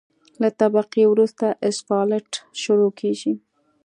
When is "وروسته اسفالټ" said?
1.07-2.31